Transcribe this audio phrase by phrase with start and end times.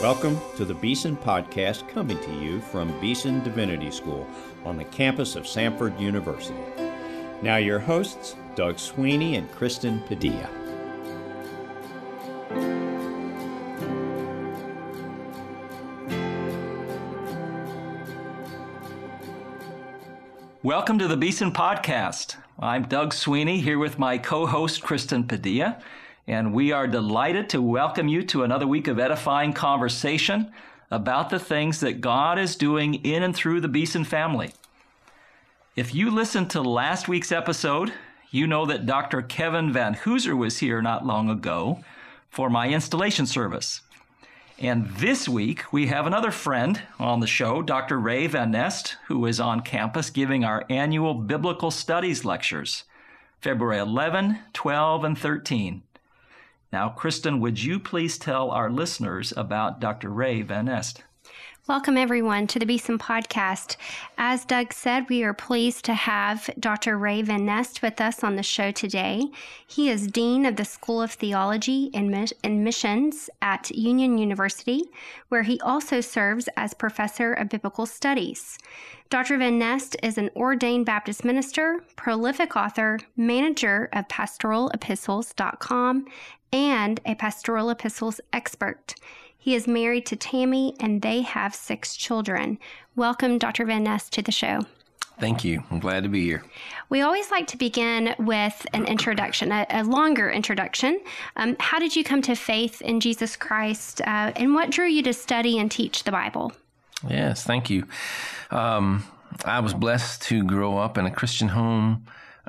[0.00, 4.28] Welcome to the Beeson Podcast coming to you from Beeson Divinity School
[4.64, 6.54] on the campus of Samford University.
[7.42, 10.48] Now, your hosts, Doug Sweeney and Kristen Padilla.
[20.62, 22.36] Welcome to the Beeson Podcast.
[22.60, 25.82] I'm Doug Sweeney here with my co host, Kristen Padilla,
[26.28, 30.52] and we are delighted to welcome you to another week of edifying conversation
[30.90, 34.52] about the things that God is doing in and through the Beeson family.
[35.74, 37.94] If you listened to last week's episode,
[38.30, 39.22] you know that Dr.
[39.22, 41.82] Kevin Vanhoozer was here not long ago
[42.28, 43.80] for my installation service.
[44.58, 47.98] And this week, we have another friend on the show, Dr.
[47.98, 52.84] Ray Van Neste, who is on campus giving our annual Biblical Studies lectures,
[53.40, 55.82] February 11, 12, and 13.
[56.72, 60.10] Now, Kristen, would you please tell our listeners about Dr.
[60.10, 61.00] Ray Van Neste?
[61.68, 63.76] Welcome, everyone, to the Beeson Podcast.
[64.16, 66.96] As Doug said, we are pleased to have Dr.
[66.96, 69.26] Ray Van Neste with us on the show today.
[69.66, 72.10] He is Dean of the School of Theology and
[72.64, 74.84] Missions at Union University,
[75.28, 78.56] where he also serves as Professor of Biblical Studies.
[79.10, 79.36] Dr.
[79.36, 86.06] Van Neste is an ordained Baptist minister, prolific author, manager of pastoralepistles.com,
[86.50, 88.94] and a pastoral epistles expert.
[89.38, 92.58] He is married to Tammy and they have six children.
[92.96, 93.64] Welcome, Dr.
[93.64, 94.66] Van Neste, to the show.
[95.20, 95.64] Thank you.
[95.70, 96.44] I'm glad to be here.
[96.90, 101.00] We always like to begin with an introduction, a, a longer introduction.
[101.36, 105.02] Um, how did you come to faith in Jesus Christ, uh, and what drew you
[105.02, 106.52] to study and teach the Bible?
[107.08, 107.84] Yes, thank you.
[108.52, 109.04] Um,
[109.44, 112.06] I was blessed to grow up in a Christian home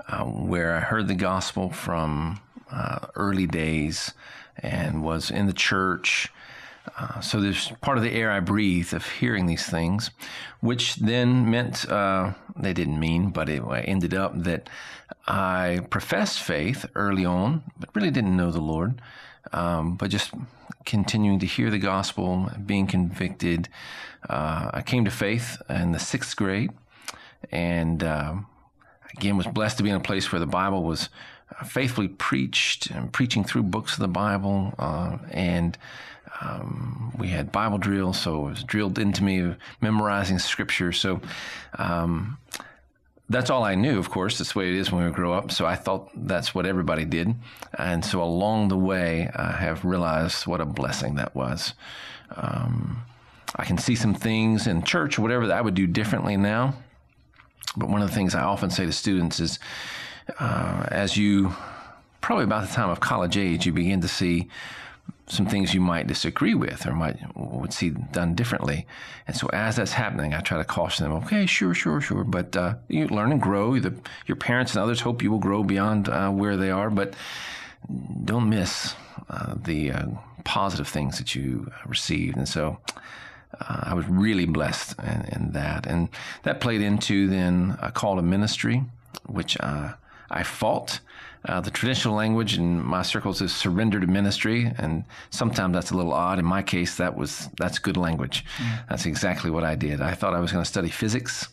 [0.08, 2.40] uh, where I heard the gospel from
[2.72, 4.14] uh, early days
[4.58, 6.32] and was in the church
[6.98, 10.12] uh, so there's part of the air I breathe of hearing these things,
[10.62, 14.70] which then meant uh, they didn't mean, but it ended up that
[15.28, 19.02] I professed faith early on, but really didn't know the Lord.
[19.54, 20.34] Um, but just
[20.86, 23.70] continuing to hear the gospel, being convicted,
[24.30, 26.72] uh, I came to faith in the sixth grade,
[27.52, 28.48] and um,
[29.16, 31.10] again was blessed to be in a place where the Bible was
[31.66, 35.78] faithfully preached and preaching through books of the Bible, uh, and
[36.42, 40.92] um, we had Bible drills, so it was drilled into me memorizing scripture.
[40.92, 41.22] So
[41.78, 42.38] um,
[43.30, 44.38] that's all I knew, of course.
[44.38, 45.52] That's the way it is when we grow up.
[45.52, 47.36] So I thought that's what everybody did.
[47.78, 51.74] And so along the way, I have realized what a blessing that was.
[52.36, 53.04] Um,
[53.56, 56.76] I can see some things in church whatever that I would do differently now.
[57.78, 59.60] But one of the things I often say to students is
[60.40, 61.54] uh, as you,
[62.22, 64.50] probably about the time of college age, you begin to see
[65.28, 68.88] some things you might disagree with or might would see done differently.
[69.28, 71.14] And so as that's happening, I try to caution them.
[71.24, 73.80] Okay, sure, sure, sure, but uh, you learn and grow.
[73.80, 73.94] The,
[74.26, 77.14] your parents and others hope you will grow beyond uh, where they are, but
[78.26, 78.96] don't miss
[79.30, 80.06] uh, the uh,
[80.44, 82.38] positive things that you received.
[82.38, 82.80] And so.
[83.60, 86.10] Uh, I was really blessed in, in, that, and
[86.44, 88.84] that played into then a call to ministry,
[89.26, 89.94] which uh,
[90.30, 91.00] I fought
[91.46, 95.96] uh, the traditional language in my circles is surrender to ministry, and sometimes that's a
[95.96, 96.38] little odd.
[96.38, 98.44] In my case, that was that's good language.
[98.60, 98.80] Yeah.
[98.90, 100.02] That's exactly what I did.
[100.02, 101.48] I thought I was going to study physics,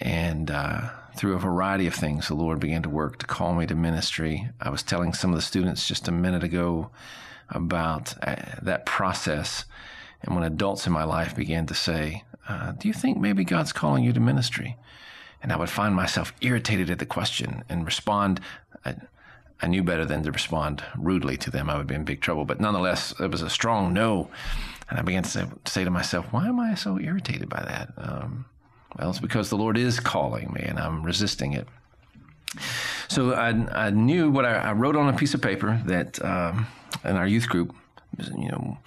[0.00, 3.66] and uh, through a variety of things, the Lord began to work to call me
[3.66, 4.50] to ministry.
[4.60, 6.90] I was telling some of the students just a minute ago
[7.48, 9.64] about uh, that process,
[10.20, 13.72] and when adults in my life began to say, uh, "Do you think maybe God's
[13.72, 14.76] calling you to ministry?"
[15.42, 18.40] and I would find myself irritated at the question and respond.
[18.84, 18.94] I,
[19.60, 21.68] I, knew better than to respond rudely to them.
[21.68, 22.44] I would be in big trouble.
[22.44, 24.30] But nonetheless, it was a strong no.
[24.88, 27.62] And I began to say, to, say to myself, why am I so irritated by
[27.62, 27.92] that?
[27.96, 28.46] Um,
[28.98, 31.68] well, it's because the Lord is calling me and I'm resisting it.
[33.08, 33.50] So I,
[33.86, 36.66] I knew what I, I, wrote on a piece of paper that um,
[37.04, 37.74] in our youth group,
[38.36, 38.78] you know,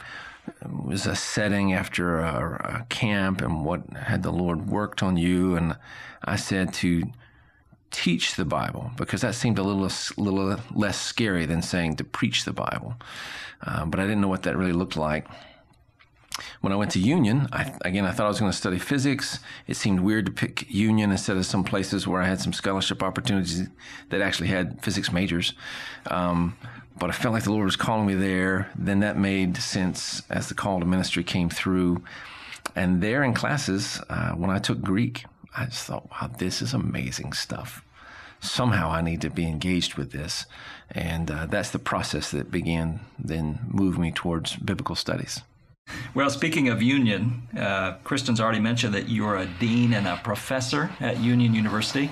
[0.69, 5.55] was a setting after a, a, camp and what had the Lord worked on you.
[5.55, 5.77] And
[6.25, 7.03] I said to
[7.93, 12.43] teach the Bible because that seemed a little, little less scary than saying to preach
[12.43, 12.95] the Bible.
[13.65, 15.27] Uh, but I didn't know what that really looked like.
[16.61, 19.39] When I went to Union, I, again, I thought I was going to study physics.
[19.67, 23.03] It seemed weird to pick Union instead of some places where I had some scholarship
[23.03, 23.67] opportunities
[24.09, 25.53] that actually had physics majors.
[26.07, 26.57] Um,
[26.97, 28.71] but I felt like the Lord was calling me there.
[28.75, 32.03] Then that made sense as the call to ministry came through.
[32.75, 35.25] And there in classes, uh, when I took Greek,
[35.55, 37.83] I just thought, wow, this is amazing stuff.
[38.39, 40.45] Somehow I need to be engaged with this.
[40.91, 45.41] And uh, that's the process that began then moved me towards biblical studies.
[46.13, 50.91] Well, speaking of Union, uh, Kristen's already mentioned that you're a dean and a professor
[50.99, 52.09] at Union University.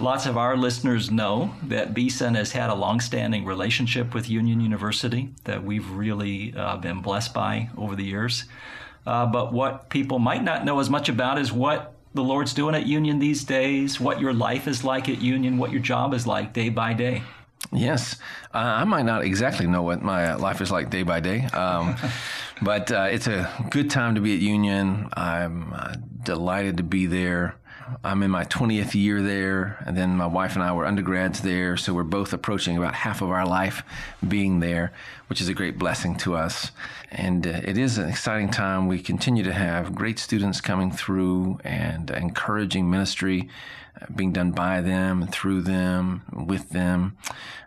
[0.00, 5.30] Lots of our listeners know that Beeson has had a longstanding relationship with Union University
[5.44, 8.44] that we've really uh, been blessed by over the years.
[9.04, 12.74] Uh, but what people might not know as much about is what the Lord's doing
[12.74, 16.26] at Union these days, what your life is like at Union, what your job is
[16.26, 17.22] like day by day.
[17.72, 18.16] Yes,
[18.52, 21.96] uh, I might not exactly know what my life is like day by day, um,
[22.62, 25.08] but uh, it's a good time to be at Union.
[25.12, 25.94] I'm uh,
[26.24, 27.54] delighted to be there.
[28.04, 31.76] I'm in my 20th year there, and then my wife and I were undergrads there,
[31.76, 33.82] so we're both approaching about half of our life
[34.26, 34.92] being there,
[35.28, 36.70] which is a great blessing to us.
[37.10, 38.88] And uh, it is an exciting time.
[38.88, 43.48] We continue to have great students coming through and encouraging ministry
[44.00, 47.16] uh, being done by them through them, with them.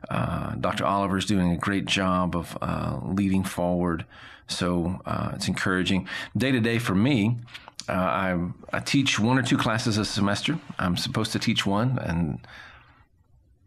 [0.09, 0.85] Uh, Dr.
[0.85, 4.05] Oliver is doing a great job of uh, leading forward.
[4.47, 6.07] So uh, it's encouraging.
[6.35, 7.37] Day to day for me,
[7.91, 10.57] uh, I, I teach one or two classes a semester.
[10.79, 12.39] I'm supposed to teach one, and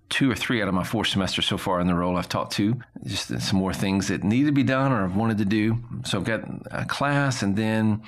[0.09, 2.51] two or three out of my four semesters so far in the role I've taught
[2.51, 2.81] two.
[3.05, 5.79] Just some more things that need to be done or I've wanted to do.
[6.05, 8.03] So I've got a class and then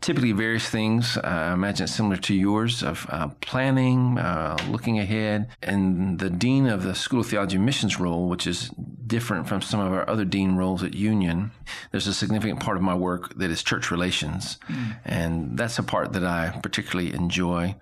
[0.00, 1.16] typically various things.
[1.16, 6.30] Uh, I imagine it's similar to yours of uh, planning, uh, looking ahead, and the
[6.30, 8.70] dean of the School of Theology Missions role, which is
[9.06, 11.50] different from some of our other dean roles at Union.
[11.90, 14.96] There's a significant part of my work that is church relations, mm.
[15.04, 17.74] and that's a part that I particularly enjoy.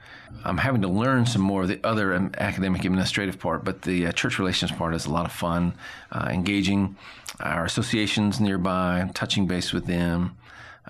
[0.45, 4.13] I'm having to learn some more of the other academic administrative part, but the uh,
[4.13, 5.75] church relations part is a lot of fun,
[6.13, 6.97] uh, engaging
[7.41, 10.37] our associations nearby, touching base with them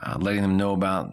[0.02, 1.12] uh, letting them know about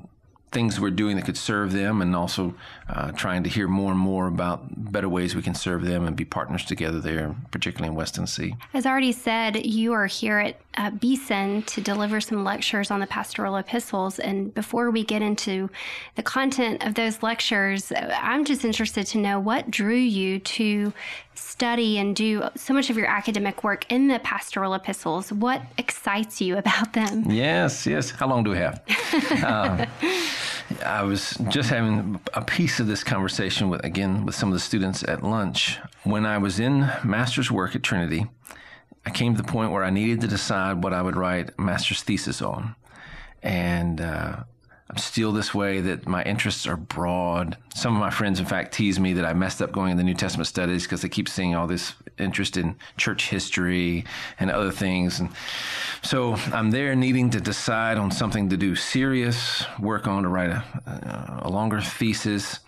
[0.51, 2.53] things we're doing that could serve them and also
[2.89, 6.15] uh, trying to hear more and more about better ways we can serve them and
[6.15, 8.55] be partners together there, particularly in West Tennessee.
[8.73, 13.07] As already said, you are here at uh, Beeson to deliver some lectures on the
[13.07, 14.19] pastoral epistles.
[14.19, 15.69] And before we get into
[16.15, 20.93] the content of those lectures, I'm just interested to know what drew you to
[21.35, 25.31] study and do so much of your academic work in the pastoral epistles.
[25.31, 27.29] What excites you about them?
[27.29, 28.11] Yes, yes.
[28.11, 28.81] How long do we have?
[29.43, 29.87] um,
[30.81, 34.59] I was just having a piece of this conversation with again with some of the
[34.59, 35.79] students at lunch.
[36.03, 38.27] When I was in master's work at Trinity,
[39.05, 42.03] I came to the point where I needed to decide what I would write master's
[42.03, 42.75] thesis on,
[43.41, 44.43] and uh,
[44.89, 47.57] I'm still this way that my interests are broad.
[47.73, 50.03] Some of my friends, in fact, tease me that I messed up going in the
[50.03, 54.05] New Testament studies because they keep seeing all this interest in church history
[54.39, 55.19] and other things.
[55.19, 55.29] And
[56.01, 60.51] so I'm there needing to decide on something to do serious, work on to write
[60.51, 62.59] a, a longer thesis.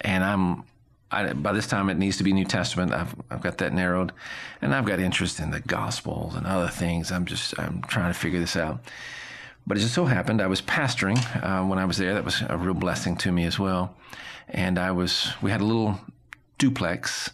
[0.00, 0.64] And I'm
[1.12, 2.92] I, by this time, it needs to be New Testament.
[2.92, 4.12] I've, I've got that narrowed,
[4.62, 7.10] and I've got interest in the Gospels and other things.
[7.10, 8.80] I'm just I'm trying to figure this out.
[9.66, 12.14] But it just so happened I was pastoring uh, when I was there.
[12.14, 13.94] That was a real blessing to me as well.
[14.48, 16.00] And I was, we had a little
[16.58, 17.30] duplex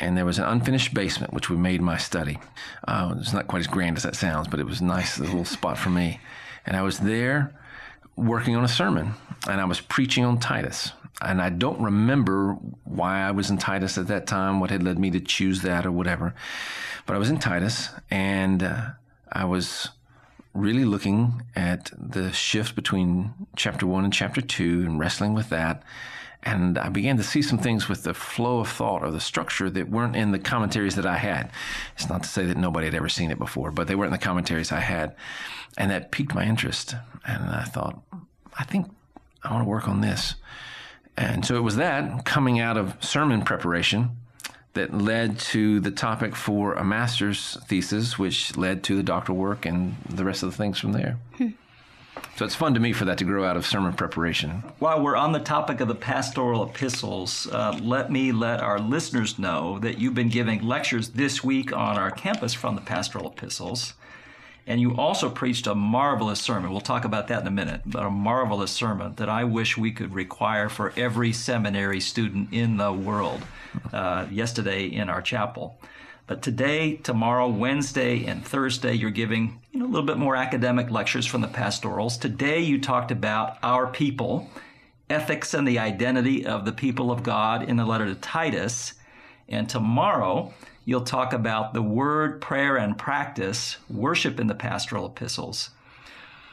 [0.00, 2.38] and there was an unfinished basement, which we made my study.
[2.86, 5.44] Uh, it's not quite as grand as that sounds, but it was a nice little
[5.44, 6.20] spot for me.
[6.66, 7.54] And I was there
[8.16, 9.14] working on a sermon
[9.48, 10.92] and I was preaching on Titus.
[11.22, 12.54] And I don't remember
[12.84, 15.86] why I was in Titus at that time, what had led me to choose that
[15.86, 16.34] or whatever.
[17.06, 18.90] But I was in Titus and uh,
[19.30, 19.90] I was
[20.54, 25.82] really looking at the shift between chapter one and chapter two and wrestling with that.
[26.44, 29.70] And I began to see some things with the flow of thought or the structure
[29.70, 31.50] that weren't in the commentaries that I had.
[31.94, 34.20] It's not to say that nobody had ever seen it before, but they weren't in
[34.20, 35.16] the commentaries I had.
[35.78, 36.94] And that piqued my interest.
[37.26, 38.02] And I thought,
[38.58, 38.90] I think
[39.42, 40.34] I want to work on this.
[41.16, 44.10] And so it was that coming out of sermon preparation
[44.74, 49.64] that led to the topic for a master's thesis, which led to the doctoral work
[49.64, 51.18] and the rest of the things from there.
[51.36, 51.50] Hmm.
[52.36, 54.64] So it's fun to me for that to grow out of sermon preparation.
[54.80, 59.38] While we're on the topic of the pastoral epistles, uh, let me let our listeners
[59.38, 63.94] know that you've been giving lectures this week on our campus from the pastoral epistles.
[64.66, 66.72] And you also preached a marvelous sermon.
[66.72, 69.92] We'll talk about that in a minute, but a marvelous sermon that I wish we
[69.92, 73.42] could require for every seminary student in the world
[73.92, 75.78] uh, yesterday in our chapel.
[76.26, 80.90] But today, tomorrow, Wednesday, and Thursday, you're giving you know, a little bit more academic
[80.90, 82.16] lectures from the pastorals.
[82.16, 84.48] Today, you talked about our people,
[85.10, 88.94] ethics and the identity of the people of God in the letter to Titus.
[89.50, 90.54] And tomorrow,
[90.86, 95.70] you'll talk about the word, prayer, and practice, worship in the pastoral epistles.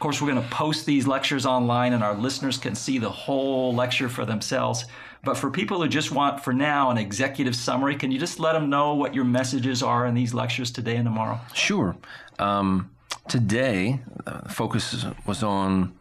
[0.01, 3.73] Course, we're going to post these lectures online and our listeners can see the whole
[3.73, 4.85] lecture for themselves.
[5.23, 8.53] But for people who just want, for now, an executive summary, can you just let
[8.53, 11.39] them know what your messages are in these lectures today and tomorrow?
[11.53, 11.95] Sure.
[12.39, 12.89] Um,
[13.27, 15.93] Today, the focus was on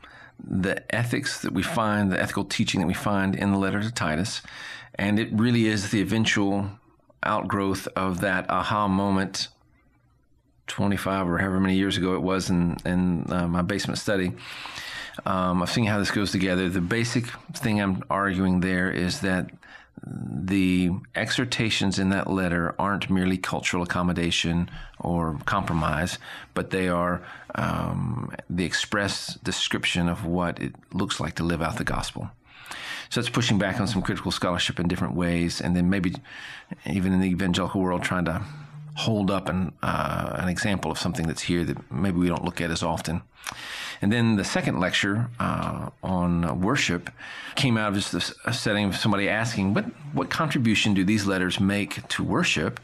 [0.43, 3.93] the ethics that we find, the ethical teaching that we find in the letter to
[3.93, 4.43] Titus.
[4.95, 6.71] And it really is the eventual
[7.23, 9.49] outgrowth of that aha moment
[10.71, 14.33] 25 or however many years ago it was in, in uh, my basement study.
[15.27, 16.69] Um, I've seen how this goes together.
[16.69, 19.51] The basic thing I'm arguing there is that
[20.03, 26.19] the exhortations in that letter aren't merely cultural accommodation or compromise,
[26.55, 27.23] but they are
[27.57, 32.31] um, the express description of what it looks like to live out the gospel.
[33.11, 36.15] So it's pushing back on some critical scholarship in different ways, and then maybe
[36.87, 38.43] even in the evangelical world, trying to
[38.95, 42.61] hold up an, uh, an example of something that's here that maybe we don't look
[42.61, 43.23] at as often.
[44.03, 47.11] And then the second lecture uh, on worship
[47.55, 51.61] came out of just a setting of somebody asking, what, what contribution do these letters
[51.61, 52.81] make to worship,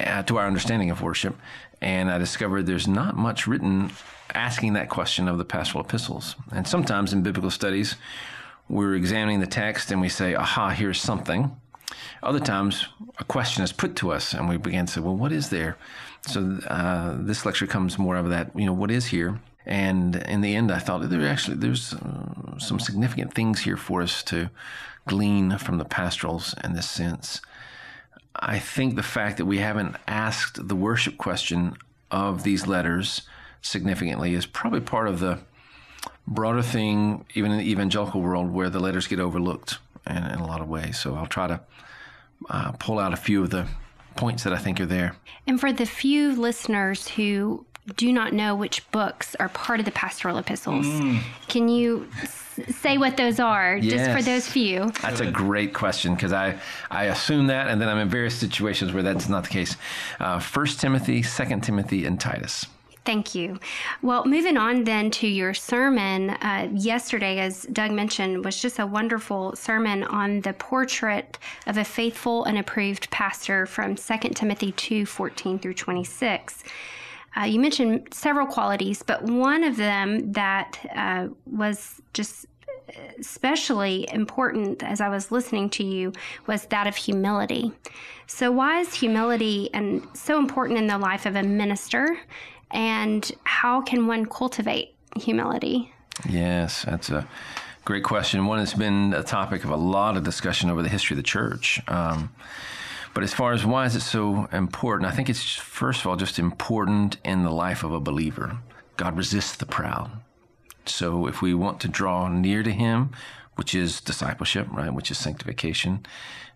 [0.00, 1.36] uh, to our understanding of worship?
[1.80, 3.90] And I discovered there's not much written
[4.34, 6.36] asking that question of the pastoral epistles.
[6.52, 7.96] And sometimes in biblical studies,
[8.68, 11.56] we're examining the text and we say, aha, here's something.
[12.22, 12.86] Other times,
[13.18, 15.76] a question is put to us, and we begin to say, well, what is there?
[16.26, 19.40] So uh, this lecture comes more of that, you know, what is here?
[19.66, 24.02] And in the end, I thought there actually there's uh, some significant things here for
[24.02, 24.50] us to
[25.06, 27.40] glean from the pastorals in this sense.
[28.34, 31.76] I think the fact that we haven't asked the worship question
[32.10, 33.22] of these letters
[33.60, 35.38] significantly is probably part of the
[36.26, 39.78] broader thing, even in the evangelical world, where the letters get overlooked
[40.08, 40.98] in, in a lot of ways.
[40.98, 41.60] So I'll try to
[42.50, 43.66] uh, pull out a few of the
[44.16, 45.16] points that I think are there.
[45.46, 47.64] And for the few listeners who
[47.96, 50.86] do not know which books are part of the pastoral epistles.
[50.86, 51.20] Mm.
[51.48, 53.92] Can you s- say what those are, yes.
[53.92, 54.92] just for those few?
[55.02, 56.58] That's a great question because I,
[56.90, 59.76] I assume that, and then I'm in various situations where that's not the case.
[60.20, 62.66] Uh, First Timothy, Second Timothy, and Titus.
[63.04, 63.58] Thank you.
[64.00, 68.86] Well, moving on then to your sermon uh, yesterday, as Doug mentioned, was just a
[68.86, 75.04] wonderful sermon on the portrait of a faithful and approved pastor from 2 Timothy 2
[75.04, 76.62] 14 through 26.
[77.36, 82.46] Uh, you mentioned several qualities, but one of them that uh, was just
[83.18, 86.12] especially important as I was listening to you
[86.46, 87.72] was that of humility.
[88.26, 92.18] So, why is humility and so important in the life of a minister?
[92.72, 95.92] And how can one cultivate humility?
[96.28, 97.28] Yes, that's a
[97.84, 98.46] great question.
[98.46, 101.22] One that's been a topic of a lot of discussion over the history of the
[101.22, 101.80] church.
[101.88, 102.30] Um,
[103.14, 106.16] but as far as why is it so important, I think it's first of all
[106.16, 108.58] just important in the life of a believer.
[108.96, 110.10] God resists the proud.
[110.86, 113.10] So if we want to draw near to Him,
[113.56, 116.04] which is discipleship, right, which is sanctification,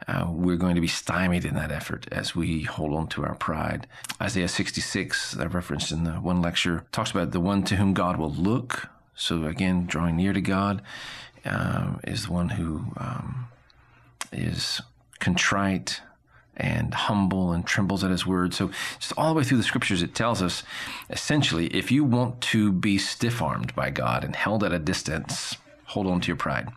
[0.08, 3.34] uh, we're going to be stymied in that effort as we hold on to our
[3.34, 3.86] pride.
[4.20, 8.16] Isaiah 66, I referenced in the one lecture, talks about the one to whom God
[8.16, 8.88] will look.
[9.14, 10.82] So again, drawing near to God
[11.44, 13.48] uh, is the one who um,
[14.32, 14.80] is
[15.18, 16.00] contrite,
[16.56, 18.54] and humble and trembles at his word.
[18.54, 20.62] So just all the way through the scriptures, it tells us
[21.10, 25.56] essentially, if you want to be stiff armed by God and held at a distance,
[25.96, 26.68] hold on to your pride.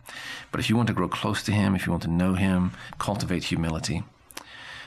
[0.50, 2.72] But if you want to grow close to him, if you want to know him,
[2.98, 4.02] cultivate humility.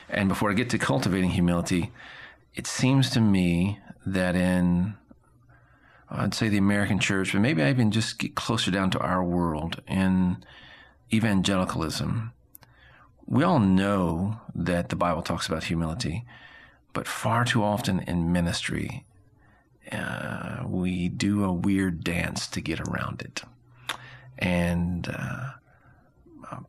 [0.08, 1.92] And before I get to cultivating humility,
[2.54, 4.94] it seems to me that in
[6.10, 9.24] I'd say the American church, but maybe I even just get closer down to our
[9.24, 10.44] world in
[11.12, 12.34] evangelicalism
[13.26, 16.24] we all know that the Bible talks about humility,
[16.92, 19.04] but far too often in ministry,
[19.90, 23.42] uh, we do a weird dance to get around it.
[24.38, 25.50] And uh,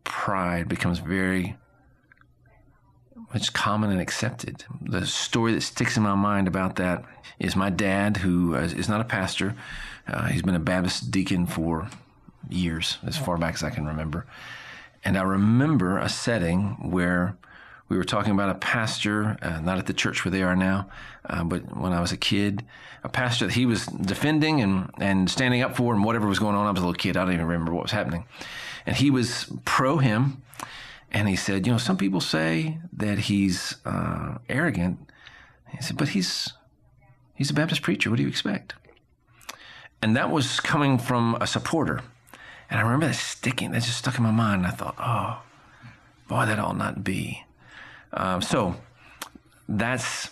[0.03, 1.57] pride becomes very
[3.33, 4.63] much common and accepted.
[4.81, 7.03] The story that sticks in my mind about that
[7.39, 9.55] is my dad, who is not a pastor.
[10.07, 11.89] Uh, he's been a Baptist deacon for
[12.49, 14.25] years, as far back as I can remember.
[15.03, 17.37] And I remember a setting where
[17.87, 20.89] we were talking about a pastor, uh, not at the church where they are now,
[21.25, 22.63] uh, but when I was a kid,
[23.03, 26.55] a pastor that he was defending and, and standing up for and whatever was going
[26.55, 26.65] on.
[26.65, 27.15] I was a little kid.
[27.15, 28.25] I don't even remember what was happening.
[28.85, 30.41] And he was pro him.
[31.11, 34.99] And he said, you know, some people say that he's uh, arrogant.
[35.69, 36.51] He said, but he's,
[37.35, 38.09] he's a Baptist preacher.
[38.09, 38.73] What do you expect?
[40.01, 42.01] And that was coming from a supporter.
[42.69, 44.65] And I remember that sticking, that just stuck in my mind.
[44.65, 45.43] And I thought, oh,
[46.27, 47.44] boy, that ought not be.
[48.13, 48.75] Um, so
[49.67, 50.29] that's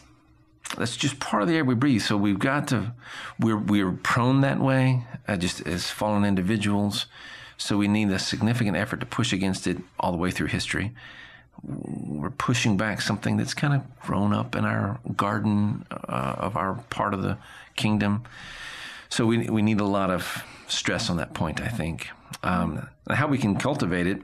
[0.77, 2.01] that's just part of the air we breathe.
[2.01, 2.93] So we've got to,
[3.39, 7.05] we're we're prone that way, uh, just as fallen individuals.
[7.57, 10.91] So we need a significant effort to push against it all the way through history.
[11.63, 16.75] we're pushing back something that's kind of grown up in our garden uh, of our
[16.89, 17.37] part of the
[17.75, 18.23] kingdom.
[19.09, 21.61] So we we need a lot of stress on that point.
[21.61, 22.09] I think
[22.43, 24.21] um, how we can cultivate it.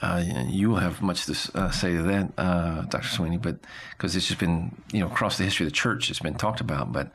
[0.00, 3.08] Uh, you will have much to uh, say to that, uh, Dr.
[3.08, 3.58] Sweeney, but
[3.92, 6.60] because it's just been, you know, across the history of the church, it's been talked
[6.60, 6.92] about.
[6.92, 7.12] But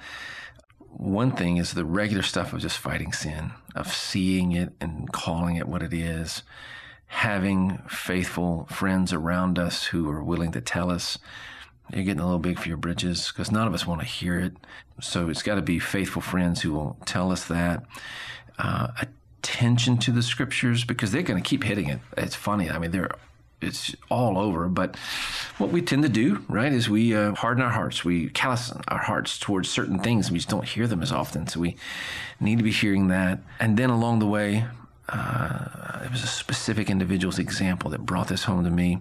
[0.90, 5.56] one thing is the regular stuff of just fighting sin, of seeing it and calling
[5.56, 6.44] it what it is,
[7.08, 11.18] having faithful friends around us who are willing to tell us
[11.94, 14.40] you're getting a little big for your britches because none of us want to hear
[14.40, 14.54] it.
[15.02, 17.84] So it's got to be faithful friends who will tell us that.
[18.58, 18.88] Uh,
[19.46, 22.00] attention to the scriptures because they're going to keep hitting it.
[22.18, 22.70] It's funny.
[22.70, 23.12] I mean, they're
[23.62, 24.68] it's all over.
[24.68, 24.98] But
[25.58, 28.04] what we tend to do, right, is we uh, harden our hearts.
[28.04, 30.30] We callous our hearts towards certain things.
[30.30, 31.48] We just don't hear them as often.
[31.48, 31.78] So we
[32.40, 33.40] need to be hearing that.
[33.60, 34.66] And then along the way,
[35.10, 39.00] uh, it was a specific individual's example that brought this home to me.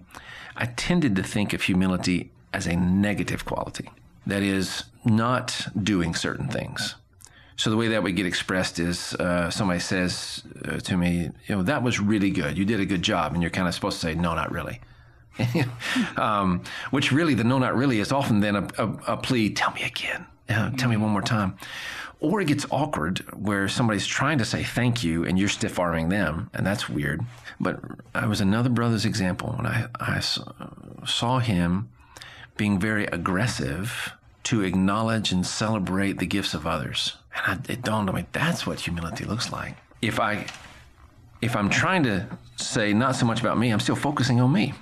[0.57, 3.91] I tended to think of humility as a negative quality.
[4.27, 6.95] That is, not doing certain things.
[7.56, 11.54] So the way that would get expressed is uh, somebody says uh, to me, you
[11.54, 12.58] know, that was really good.
[12.58, 13.32] You did a good job.
[13.32, 14.80] And you're kind of supposed to say, no, not really.
[16.16, 19.73] um, which really, the no, not really is often then a, a, a plea, tell
[19.73, 20.26] me again.
[20.49, 21.56] Uh, tell me one more time.
[22.20, 26.08] Or it gets awkward where somebody's trying to say thank you and you're stiff arming
[26.08, 27.25] them, and that's weird.
[27.61, 27.80] But
[28.14, 31.90] I was another brother's example, and I, I saw him
[32.56, 34.12] being very aggressive
[34.44, 37.16] to acknowledge and celebrate the gifts of others.
[37.35, 39.76] And I, it dawned on me that's what humility looks like.
[40.03, 40.47] If I
[41.41, 42.26] if I'm trying to
[42.57, 44.75] say not so much about me, I'm still focusing on me.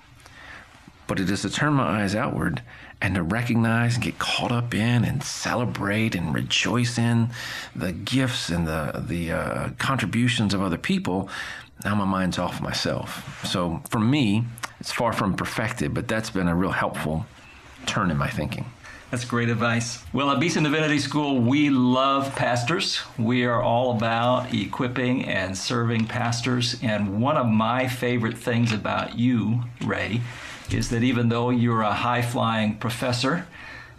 [1.06, 2.62] But it is to turn my eyes outward
[3.00, 7.30] and to recognize and get caught up in and celebrate and rejoice in
[7.74, 11.28] the gifts and the the uh, contributions of other people.
[11.84, 13.44] Now my mind's off myself.
[13.44, 14.44] So for me,
[14.78, 17.26] it's far from perfected, but that's been a real helpful
[17.86, 18.66] turn in my thinking.
[19.12, 20.02] That's great advice.
[20.14, 23.02] Well, at Beeson Divinity School, we love pastors.
[23.18, 26.78] We are all about equipping and serving pastors.
[26.82, 30.22] And one of my favorite things about you, Ray,
[30.70, 33.46] is that even though you're a high flying professor,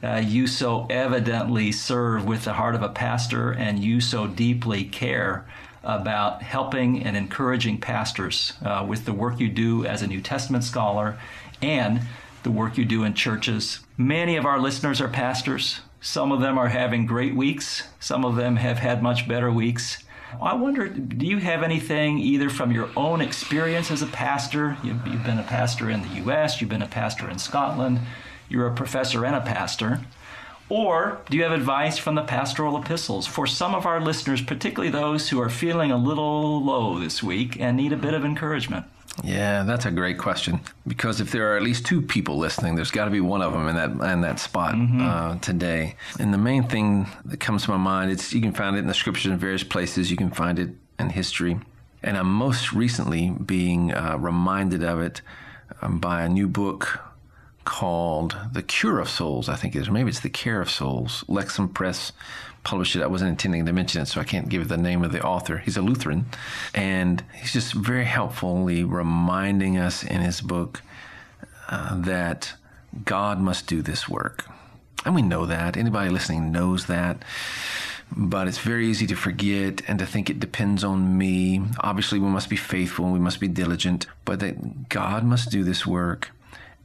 [0.01, 4.83] uh, you so evidently serve with the heart of a pastor and you so deeply
[4.83, 5.45] care
[5.83, 10.63] about helping and encouraging pastors uh, with the work you do as a New Testament
[10.63, 11.19] scholar
[11.61, 12.01] and
[12.43, 13.79] the work you do in churches.
[13.97, 15.81] Many of our listeners are pastors.
[16.01, 17.83] Some of them are having great weeks.
[17.99, 20.03] Some of them have had much better weeks.
[20.41, 24.77] I wonder, do you have anything either from your own experience as a pastor?
[24.83, 27.99] You've, you've been a pastor in the U.S., you've been a pastor in Scotland,
[28.49, 29.99] you're a professor and a pastor.
[30.69, 34.91] Or do you have advice from the pastoral epistles for some of our listeners, particularly
[34.91, 38.85] those who are feeling a little low this week and need a bit of encouragement?
[39.21, 40.61] Yeah, that's a great question.
[40.87, 43.53] Because if there are at least two people listening, there's got to be one of
[43.53, 45.01] them in that in that spot mm-hmm.
[45.01, 45.95] uh, today.
[46.19, 48.87] And the main thing that comes to my mind, it's you can find it in
[48.87, 50.09] the scriptures in various places.
[50.09, 51.59] You can find it in history,
[52.01, 55.21] and I'm most recently being uh, reminded of it
[55.81, 56.99] um, by a new book
[57.65, 59.91] called "The Cure of Souls." I think it is.
[59.91, 62.13] Maybe it's "The Care of Souls." Lexham Press
[62.63, 63.03] published it.
[63.03, 65.57] I wasn't intending to mention it, so I can't give the name of the author.
[65.57, 66.25] He's a Lutheran,
[66.73, 70.81] and he's just very helpfully reminding us in his book
[71.69, 72.53] uh, that
[73.05, 74.45] God must do this work.
[75.05, 75.75] And we know that.
[75.75, 77.23] Anybody listening knows that.
[78.15, 81.63] But it's very easy to forget and to think it depends on me.
[81.79, 85.63] Obviously, we must be faithful and we must be diligent, but that God must do
[85.63, 86.29] this work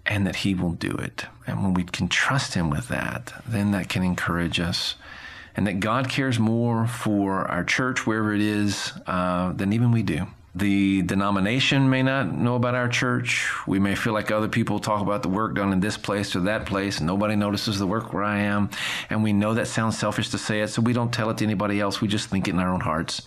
[0.07, 1.27] and that He will do it.
[1.47, 4.95] And when we can trust Him with that, then that can encourage us
[5.59, 10.05] and that God cares more for our church, wherever it is, uh, than even we
[10.05, 10.25] do.
[10.55, 13.51] The denomination may not know about our church.
[13.67, 16.41] We may feel like other people talk about the work done in this place or
[16.43, 18.71] that place, nobody notices the work where I am.
[19.11, 21.45] And we know that sounds selfish to say it, so we don't tell it to
[21.45, 22.01] anybody else.
[22.01, 23.23] We just think it in our own hearts.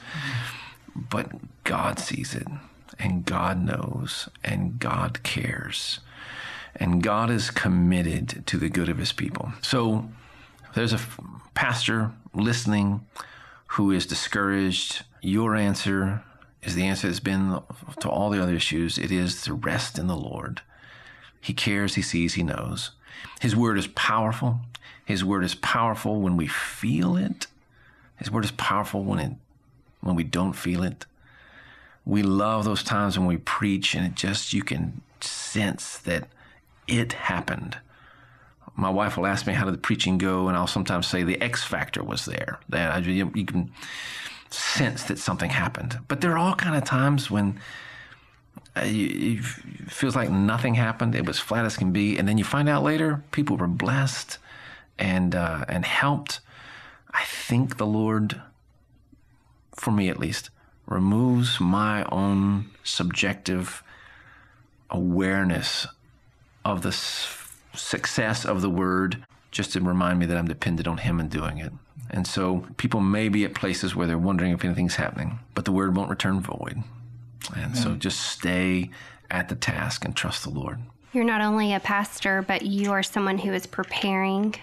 [0.95, 1.33] But
[1.65, 2.47] God sees it,
[2.97, 5.99] and God knows, and God cares.
[6.77, 9.51] And God is committed to the good of his people.
[9.61, 10.09] So
[10.75, 10.99] there's a
[11.53, 13.05] pastor listening
[13.67, 16.23] who is discouraged, your answer
[16.61, 17.59] is the answer that's been
[17.99, 18.97] to all the other issues.
[18.97, 20.61] It is to rest in the Lord.
[21.39, 22.91] He cares, He sees, He knows.
[23.39, 24.59] His word is powerful.
[25.05, 27.47] His word is powerful when we feel it.
[28.17, 29.33] His word is powerful when it
[30.01, 31.05] when we don't feel it.
[32.05, 36.27] We love those times when we preach and it just you can sense that
[36.87, 37.77] it happened
[38.75, 41.41] my wife will ask me how did the preaching go, and I'll sometimes say the
[41.41, 42.59] X factor was there.
[42.69, 43.71] That I, you, you can
[44.49, 45.99] sense that something happened.
[46.07, 47.59] But there are all kind of times when
[48.75, 51.15] uh, it feels like nothing happened.
[51.15, 54.37] It was flat as can be, and then you find out later people were blessed
[54.97, 56.39] and uh, and helped.
[57.13, 58.41] I think the Lord,
[59.75, 60.49] for me at least,
[60.85, 63.83] removes my own subjective
[64.89, 65.87] awareness
[66.63, 66.91] of the
[67.73, 71.57] success of the word, just to remind me that I'm dependent on Him in doing
[71.57, 71.71] it.
[72.09, 75.71] And so people may be at places where they're wondering if anything's happening, but the
[75.71, 76.83] word won't return void.
[77.55, 78.91] And so just stay
[79.29, 80.79] at the task and trust the Lord.
[81.13, 84.55] You're not only a pastor, but you are someone who is preparing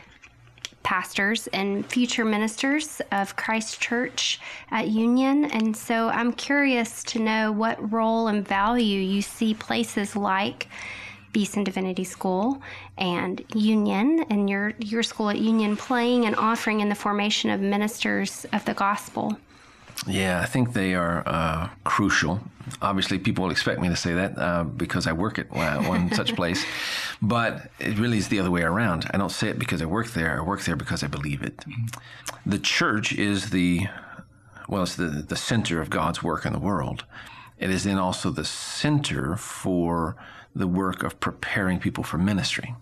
[0.83, 4.41] pastors and future ministers of Christ Church
[4.71, 5.47] at Union.
[5.47, 10.69] And so I'm curious to know what role and value you see places like
[11.39, 12.61] Beeson Divinity School
[12.97, 17.61] and Union and your, your school at Union playing and offering in the formation of
[17.61, 19.39] ministers of the gospel.
[20.05, 22.41] Yeah, I think they are uh, crucial.
[22.83, 26.13] Obviously, people will expect me to say that uh, because I work at one, one
[26.21, 26.65] such place,
[27.23, 29.09] but it really is the other way around.
[29.15, 30.41] I don't say it because I work there.
[30.41, 31.65] I work there because I believe it.
[32.47, 33.87] The church is the
[34.69, 37.05] well, it's the the center of God's work in the world.
[37.61, 40.17] It is then also the center for
[40.55, 42.75] the work of preparing people for ministry.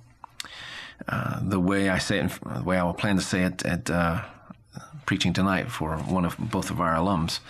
[1.08, 3.90] Uh, the way I say it, the way I will plan to say it at
[3.90, 4.22] uh,
[5.04, 7.40] preaching tonight for one of both of our alums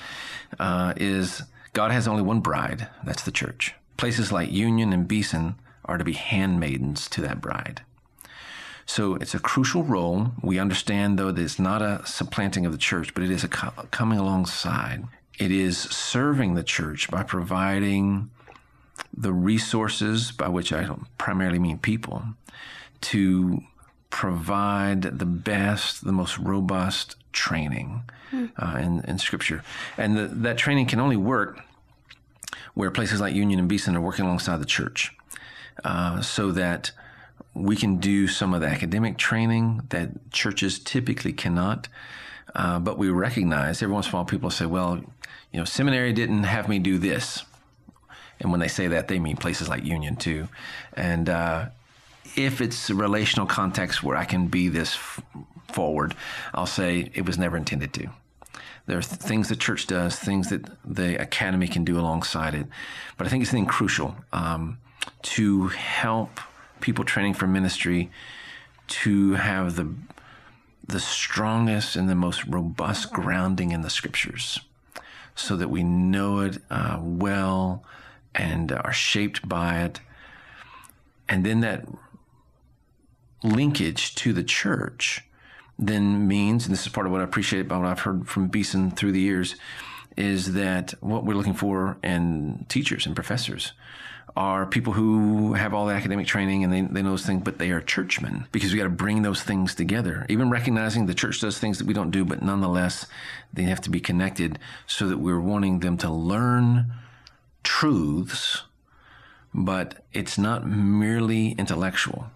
[0.59, 2.89] uh, is God has only one bride.
[3.05, 3.75] That's the church.
[3.97, 7.83] Places like Union and Beeson are to be handmaidens to that bride.
[8.85, 10.33] So it's a crucial role.
[10.43, 13.49] We understand, though, that it's not a supplanting of the church, but it is a
[13.49, 15.05] co- coming alongside.
[15.39, 18.31] It is serving the church by providing
[19.17, 22.23] the resources, by which I primarily mean people,
[23.03, 23.63] to
[24.11, 28.03] provide the best, the most robust training
[28.59, 29.63] uh, in, in Scripture.
[29.99, 31.61] And the, that training can only work
[32.75, 35.15] where places like Union and Beeson are working alongside the church
[35.85, 36.93] uh, so that
[37.55, 41.89] we can do some of the academic training that churches typically cannot.
[42.55, 44.97] Uh, but we recognize every once in a while people say, well,
[45.53, 47.45] you know, seminary didn't have me do this.
[48.41, 50.49] And when they say that, they mean places like Union too.
[50.95, 51.67] And uh,
[52.37, 55.23] if it's a relational context where I can be this f-
[55.69, 56.15] forward,
[56.55, 58.09] I'll say it was never intended to.
[58.87, 62.67] There are th- things the church does, things that the academy can do alongside it.
[63.17, 64.79] But I think it's something crucial um,
[65.23, 66.41] to help
[66.81, 68.11] people training for ministry
[68.89, 69.93] to have the
[70.89, 74.61] the strongest and the most robust grounding in the scriptures
[75.35, 77.83] so that we know it uh, well
[78.37, 80.01] and are shaped by it.
[81.29, 81.87] And then that
[83.43, 85.23] linkage to the church
[85.79, 88.49] then means, and this is part of what I appreciate about what I've heard from
[88.49, 89.57] Beeson through the years,
[90.17, 93.73] is that what we're looking for in teachers and professors
[94.37, 97.59] are people who have all the academic training and they, they know those things, but
[97.59, 100.27] they are churchmen because we got to bring those things together.
[100.29, 103.07] Even recognizing the church does things that we don't do, but nonetheless,
[103.53, 106.93] they have to be connected so that we're wanting them to learn
[107.67, 108.63] truths,
[109.53, 112.27] but it's not merely intellectual.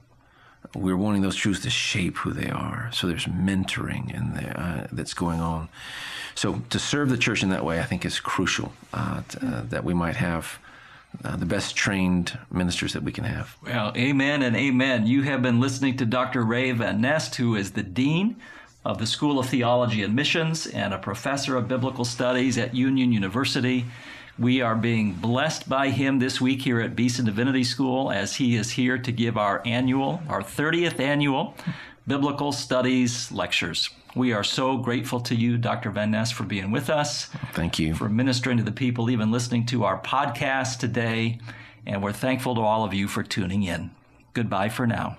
[0.74, 2.90] We're wanting those truths to shape who they are.
[2.92, 5.68] So there's mentoring in there uh, that's going on.
[6.34, 9.62] So to serve the church in that way, I think is crucial uh, to, uh,
[9.68, 10.58] that we might have
[11.24, 13.56] uh, the best trained ministers that we can have.
[13.64, 15.06] Well, amen and amen.
[15.06, 16.42] You have been listening to Dr.
[16.42, 18.36] Ray Van Neste, who is the Dean
[18.84, 23.12] of the School of Theology and Missions and a professor of biblical studies at Union
[23.12, 23.86] University.
[24.40, 28.56] We are being blessed by him this week here at Beeson Divinity School as he
[28.56, 31.54] is here to give our annual, our 30th annual
[32.06, 33.90] Biblical Studies lectures.
[34.16, 35.90] We are so grateful to you, Dr.
[35.90, 37.94] Van Neste, for being with us Thank you.
[37.94, 41.38] for ministering to the people, even listening to our podcast today.
[41.86, 43.90] And we're thankful to all of you for tuning in.
[44.32, 45.18] Goodbye for now.